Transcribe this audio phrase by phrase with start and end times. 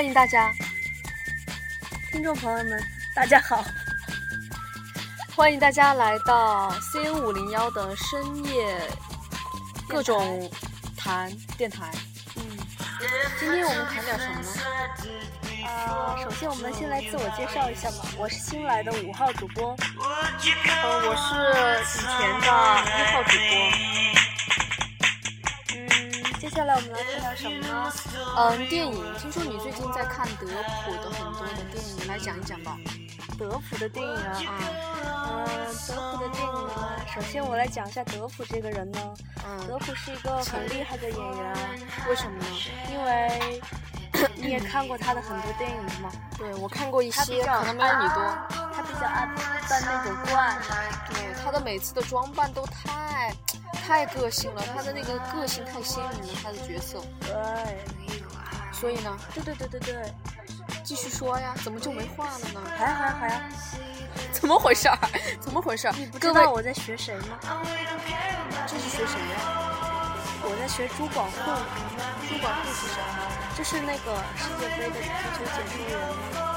[0.00, 0.50] 欢迎大家，
[2.10, 2.82] 听众朋友们，
[3.14, 3.62] 大家好，
[5.36, 8.80] 欢迎大家来到 CN 五零幺的深夜
[9.86, 10.50] 各种
[10.96, 11.90] 谈电台。
[12.36, 12.42] 嗯，
[13.38, 14.48] 今天我们谈点什么呢？
[15.68, 19.76] 啊，首先我们先来自我介绍一下吧，我是新来的五号主播。
[20.82, 22.46] 呃，我是以前的
[22.86, 23.99] 一号主播。
[26.40, 27.92] 接下来我们来看点什么呢？
[28.38, 29.14] 嗯，电影。
[29.18, 32.78] 听说你最近在看德普的很多的电影，来讲一讲吧。
[33.38, 34.40] 德普的电影啊，
[35.04, 35.46] 嗯，
[35.86, 39.14] 德普的电影呢，首先我来讲一下德普这个人呢。
[39.46, 39.68] 嗯。
[39.68, 41.54] 德普是一个很厉害的演员，
[42.08, 42.46] 为什么呢？
[42.90, 43.60] 因为
[44.34, 46.10] 你也看过他的很多电影吗？
[46.38, 48.24] 对，我看过一些，可能没有你多。
[48.74, 49.26] 他比较爱
[49.68, 50.56] 扮那种怪。
[51.10, 51.34] 对，
[51.70, 53.32] 每次的装扮都太。
[53.86, 57.00] 太个性了，他的那个个性太鲜明了，他的角色。
[57.20, 57.32] 对，
[58.72, 59.16] 所以呢？
[59.32, 60.14] 对对对对对，
[60.82, 62.60] 继续说呀，怎么就没话了呢？
[62.76, 63.48] 还还还，
[64.32, 64.98] 怎么回事儿？
[65.40, 65.94] 怎么回事儿？
[65.96, 67.38] 你不知道我在学谁吗？
[68.66, 69.38] 这是学谁呀？
[70.42, 71.36] 我在学朱广沪。
[72.28, 73.00] 朱广沪是谁？
[73.56, 76.49] 就是那个世界杯的足球解说员。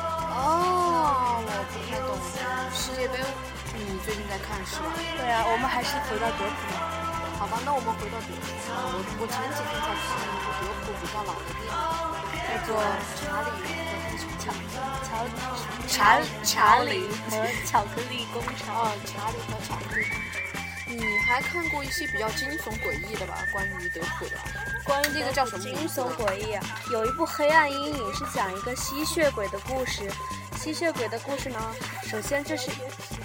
[5.18, 6.80] 对啊，我们还是回到德普吧。
[7.40, 8.48] 好吧，那我们回到德普。
[8.72, 11.72] 我我前几天才看了一部德普比较老的电影，
[12.48, 12.78] 叫做
[13.20, 14.46] 查理和巧
[15.04, 15.12] 巧
[15.88, 17.32] 查查理和
[17.66, 18.72] 巧克力工厂。
[18.76, 20.06] 哦，查理和巧克力。
[20.86, 23.34] 你还看过一些比较惊悚诡异的吧？
[23.52, 24.38] 关于德普的，
[24.86, 26.60] 关于这个叫什么惊悚诡异？
[26.92, 30.10] 有一部《黑暗阴影》是讲一个吸血鬼的故事。
[30.56, 31.60] 吸血鬼的故事呢，
[32.04, 32.70] 首先这是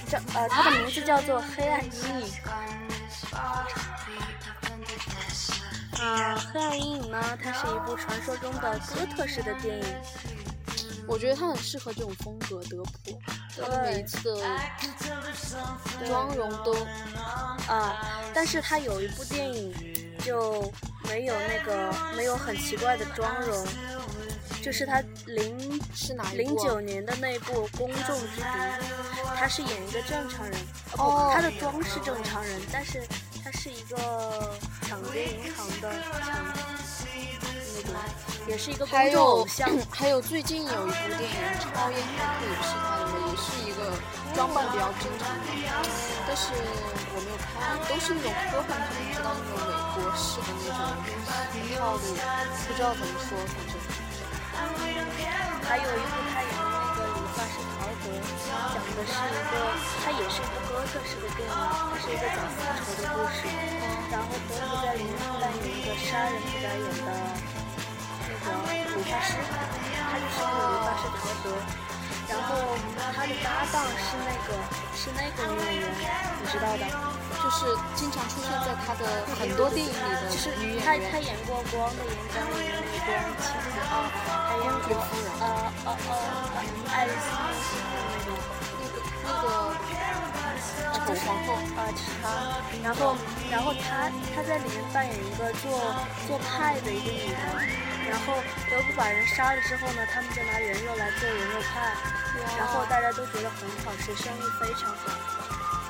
[0.08, 2.26] 叫呃，它的名字叫做《黑暗阴影》。
[6.00, 7.38] 啊，黑暗阴影呢？
[7.42, 9.84] 它是一部传说中的哥特式的电影。
[11.06, 13.18] 我觉得它很适合这种风格，德普。
[13.56, 14.36] 它的每一次的
[16.06, 16.74] 妆容都
[17.66, 17.96] 啊，
[18.34, 19.74] 但是它有一部电影
[20.24, 20.70] 就
[21.08, 23.66] 没有那个没有很奇怪的妆容，
[24.62, 28.42] 就是他零是哪零九年的那部《公众之敌》，
[29.36, 30.58] 他是演一个正常人，
[30.96, 33.02] 哦，他的妆是正常人，但是。
[33.50, 33.96] 他是一个
[34.82, 36.52] 抢劫银行的抢，
[37.72, 37.88] 那个
[38.46, 39.70] 也是一个公众偶像。
[39.88, 43.96] 还有 最近有一部电影《超验骇客》也是他的，也是一个
[44.34, 45.48] 装扮比较正常的，
[46.26, 46.52] 但是
[47.14, 50.76] 我没有看，都是那种科幻片，知道那种美国式的那种
[51.78, 52.04] 套路，
[52.66, 53.72] 不知道怎么说，反正。
[55.68, 58.08] 还有一部他演的那个理发师陶德，
[58.72, 59.54] 讲的是一个，
[60.02, 63.38] 他也是一个哥特式的电影，它是一个讲复仇的故事。
[64.10, 67.10] 然后德普在里面扮演一个杀人不眨眼的
[68.24, 68.48] 那个
[68.96, 71.46] 理发师，他就是那个理发师陶德。
[72.28, 72.48] 然后
[73.14, 74.56] 他的搭档是那个
[74.94, 75.38] 是那个
[75.72, 76.08] 演员，
[76.40, 76.84] 你知道的，
[77.42, 80.50] 就是经常出现在他的很多电影里的，就是
[80.84, 83.10] 他他演过《国王的演讲》里面那个
[83.40, 84.10] 妻子啊，
[84.48, 84.88] 还演过
[85.40, 85.44] 呃
[85.84, 86.12] 呃呃
[86.92, 88.34] 爱丽丝梦游仙境
[88.74, 89.46] 那个那个
[90.92, 92.24] 那个丑皇后啊，是他。
[92.82, 93.16] 然后
[93.50, 95.70] 然后他他在里面扮演一个做
[96.26, 97.38] 做派的一个女的。
[98.08, 98.32] 然后
[98.70, 101.94] 德普把人杀了之后呢，他们就拿人肉来做人肉派，
[102.56, 105.47] 然后大家都觉得很好吃，生意非常好。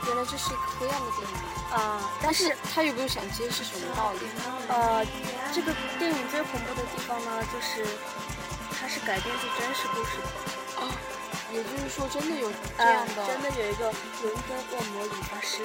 [0.08, 1.36] 原来这是一个黑暗的电影
[1.70, 2.00] 啊！
[2.22, 4.20] 但是他有没有想揭示什么道理？
[4.68, 5.04] 呃，
[5.52, 7.84] 这个电影最恐怖的地方呢，就是
[8.80, 10.28] 它是改编自真实故事的
[10.80, 10.88] 哦，
[11.52, 13.92] 也就是说真的有这样的，真的有一个
[14.22, 15.62] 伦敦恶魔理发师。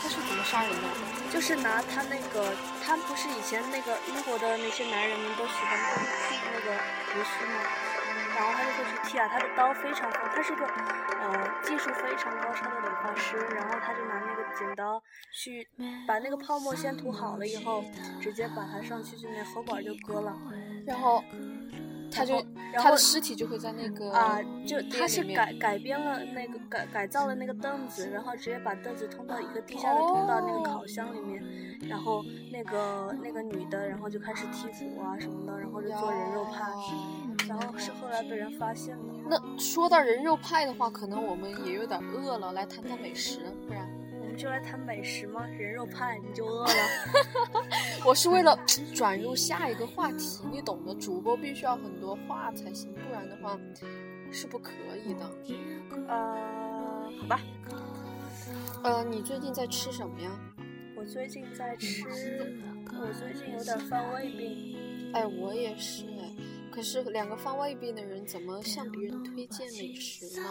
[0.00, 0.88] 他是怎么杀人的？
[1.32, 5.78] 就是拿他那个，他不是以前那个英国的那些男人们都喜欢
[6.28, 7.60] 剃那个胡须吗？
[8.34, 13.36] 然后他就会去剃啊，他的刀非常锋，他是个呃技术非常高超的理发师。
[13.54, 15.02] 然后他就拿那个剪刀
[15.32, 15.68] 去
[16.06, 17.84] 把那个泡沫先涂好了以后，
[18.20, 20.36] 直接把它上去就那喉管就割了，
[20.86, 21.22] 然后。
[22.16, 22.40] 他就
[22.74, 31.42] 他的尸体就会在那个啊，就他是改改编了那个改改造了那个凳子，然后直接把凳子通到一个地下的通道那个烤箱里面，
[31.88, 36.62] 然后那个那个女的，然后就开始剔骨啊什么的，然后就做人肉派，
[37.48, 39.14] 然后是后来被人发现的。
[39.28, 43.88] 那说到人肉派的话，可能我们也有点饿了，来谈谈美食，不然
[44.20, 44.36] 我们。
[44.36, 45.46] 就来谈美食吗？
[45.46, 46.74] 人肉派你就饿了？
[48.04, 48.58] 我是为了
[48.94, 50.94] 转入下一个话题，你懂的。
[50.96, 53.58] 主播必须要很多话才行，不然的话
[54.32, 54.72] 是不可
[55.04, 55.30] 以的。
[56.08, 57.40] 呃，好吧。
[58.82, 60.30] 呃，你最近在吃什么呀？
[60.96, 62.02] 我最近在吃，
[62.90, 65.12] 我最近有点犯胃病。
[65.12, 66.30] 哎，我也是哎。
[66.74, 70.42] 可是两个放外边的人怎么向别人推荐美食呢？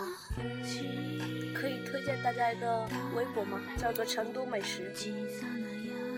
[1.54, 3.60] 可以推荐大家一个微博吗？
[3.78, 4.90] 叫做成都美食。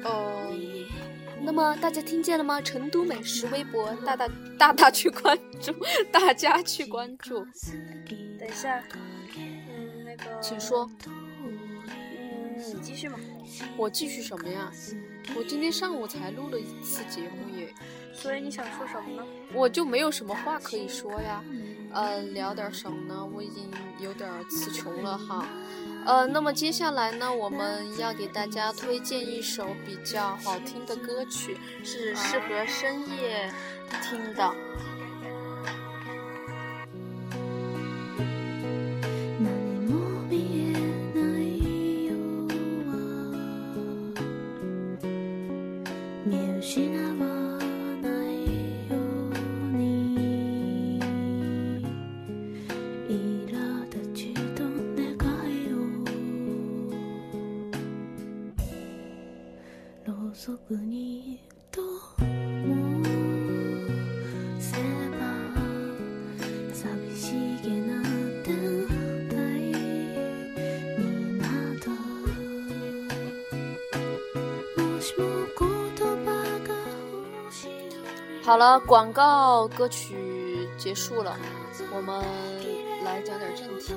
[0.03, 0.53] 呃，
[1.41, 2.61] 那么大家听见了吗？
[2.61, 4.29] 成都美食微博，大大
[4.59, 5.73] 大大去关注，
[6.11, 7.43] 大家去关注。
[8.39, 8.83] 等一下，
[9.35, 10.87] 嗯，那个，请说。
[11.07, 13.17] 嗯，你继续嘛。
[13.75, 14.71] 我继续什么呀？
[15.35, 17.73] 我今天上午才录了一次节目耶。
[18.13, 19.27] 所以你想说什么呢？
[19.53, 21.43] 我就没有什么话可以说呀。
[21.91, 23.25] 呃，聊点什么呢？
[23.33, 23.69] 我已经
[23.99, 25.45] 有点词穷了哈。
[26.05, 33.51] 呃，那么接下来呢，我们要给大家推荐一首比较好听的歌曲，是适合深夜
[34.03, 34.55] 听的。
[78.43, 81.35] 好了，广告歌曲结束了，
[81.91, 82.23] 我们
[83.03, 83.95] 来讲点正题。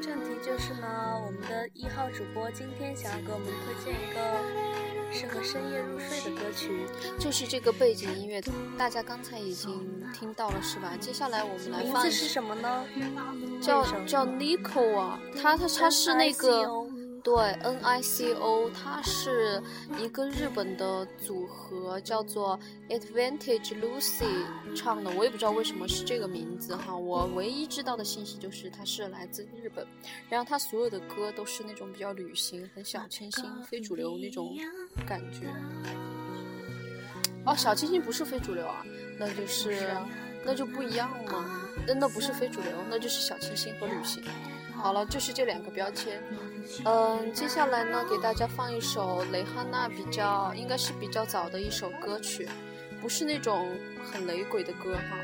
[0.00, 4.20] 正题就是呢，我们的一号主播今天想要给我们推荐一个
[5.12, 6.86] 适合深夜入睡的歌曲，
[7.18, 8.42] 就是这个背景音乐，
[8.78, 10.92] 大家刚才已经听到了是吧？
[11.00, 12.02] 接下来我们来放。
[12.02, 12.84] 名字是什么呢？
[13.60, 16.89] 叫叫 Nico 啊，他他他是那个。
[17.22, 19.62] 对，N I C O，它是
[19.98, 22.58] 一个日本的组合，叫做
[22.88, 24.24] Advantage Lucy
[24.74, 25.10] 唱的。
[25.10, 29.86] 我也不知道为什么是这个名字哈，我唯一知道的信息就是它是来自日本。
[30.28, 34.56] 然后它所有的歌都是那种比较旅行、很小清新、非主流那种
[35.06, 35.46] 感觉。
[37.44, 38.84] 哦，小清新不是非主流啊，
[39.18, 39.88] 那就是
[40.44, 41.68] 那就不一样嘛。
[41.86, 44.22] 那那不是非主流，那就是小清新和旅行。
[44.80, 46.22] 好了，就是这两个标签。
[46.84, 52.48] 嗯，接下来呢，给大家放一首蕾哈娜比较应该是比较早的一首歌曲，
[53.00, 53.68] 不是那种
[54.02, 55.18] 很雷鬼的歌哈。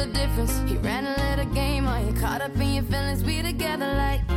[0.00, 0.58] the difference.
[0.70, 3.22] He ran a little game, are you caught up in your feelings?
[3.22, 4.29] We together like.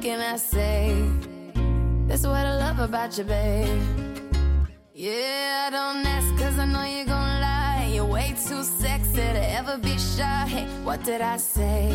[0.00, 0.94] Can I say?
[2.06, 3.82] That's what I love about you, babe.
[4.94, 7.90] Yeah, I don't ask cause I know you're gonna lie.
[7.94, 10.46] You're way too sexy to ever be shy.
[10.48, 11.92] Hey, what did I say?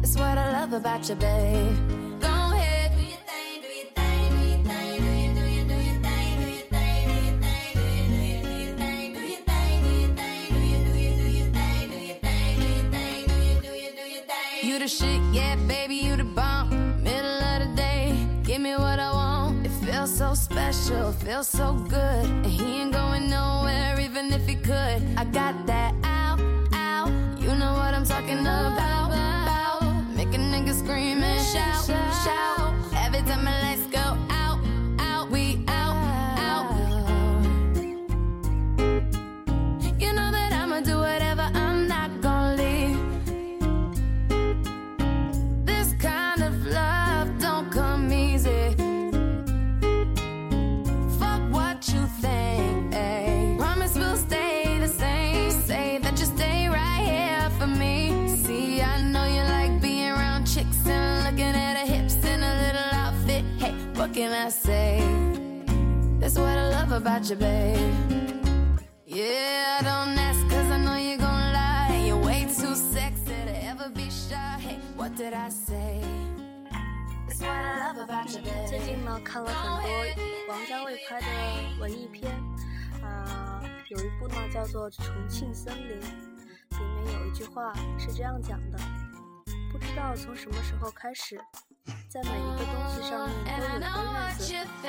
[0.00, 1.76] That's what I love about you, babe.
[2.20, 4.62] Go ahead, do your thing, do your thing, do your
[5.34, 8.44] do your, do your, thing, do your thing, do your thing, do your, do your,
[8.44, 9.90] do your thing, do your thing, do
[13.34, 14.68] your do your, do your, thing.
[14.68, 16.43] You the shit, yeah, baby, you the bomb
[20.84, 22.24] special, feels so good.
[22.24, 25.02] And he ain't going nowhere, even if he could.
[25.16, 26.40] I got that out,
[26.72, 27.10] out.
[27.38, 28.83] You know what I'm talking about,
[66.94, 67.76] about you, babe.
[69.04, 72.04] Yeah, I don't ask cause I know you're gonna lie.
[72.06, 74.58] You're way too sexy to ever be shy.
[74.60, 76.00] Hey, what did I say?
[77.26, 78.84] That's what I love about you, 最 babe.
[78.86, 79.90] 近呢，看了很多
[80.48, 81.26] 王家卫拍的
[81.80, 82.32] 文艺片，
[83.02, 86.00] 啊、有一部呢叫做《重庆森林》，
[86.78, 88.78] 里面有一句话是这样讲的：
[89.72, 91.40] 不知道从什么时候开始，
[92.08, 93.84] 在每一个东西上面都有一个
[94.38, 94.82] 日子，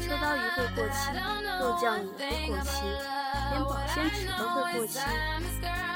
[0.00, 1.12] 秋刀鱼会过期，
[1.60, 2.70] 肉酱也会过期，
[3.50, 4.98] 连保鲜纸都会过期。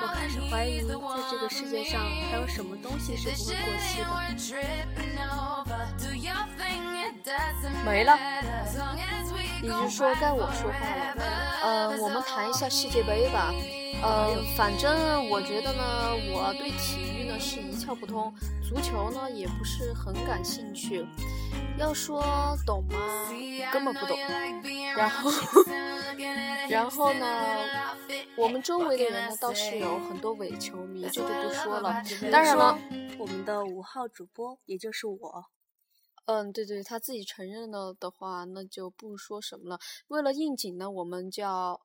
[0.02, 0.88] 我开始怀疑，在
[1.30, 5.03] 这个世界上还有什么东西是不会过期的。
[7.84, 8.18] 没了。
[9.62, 11.14] 你是说该我说话了？
[11.62, 13.52] 呃，我们谈一下世界杯吧。
[14.02, 15.82] 呃，反正我觉得呢，
[16.32, 18.34] 我对体育呢是一窍不通，
[18.66, 21.06] 足球呢也不是很感兴趣。
[21.78, 22.22] 要说
[22.66, 22.98] 懂吗？
[23.72, 24.18] 根本不懂。
[24.96, 25.30] 然后，
[26.68, 27.26] 然后呢，
[28.36, 32.02] 我们周围的人呢倒是有很多伪球迷，这就不说了。
[32.30, 32.78] 当然了，
[33.18, 35.46] 我们的五号主播，也就是我，
[36.26, 39.78] 嗯，对对，他自己承认了的话，那就不说什么了。
[40.08, 41.80] 为了应景呢，我们就要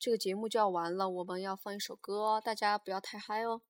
[0.00, 3.60] 这个节目就要完了，我们要放一首歌，大家不要太嗨哦。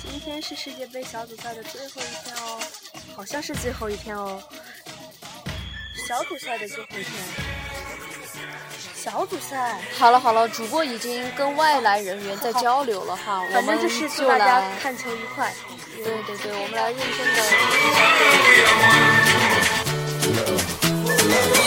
[0.00, 2.60] 今天是世界杯小组赛的最后一天哦，
[3.14, 4.42] 好像是最后一天哦。
[6.08, 7.55] 小组赛的最后一天，
[9.06, 15.54] 小组赛，好了好了，主播已经跟外来人员在交流了哈，我们就是祝就大家来，看球愉快。
[15.94, 17.24] 对对对，我们来认真
[21.62, 21.65] 的。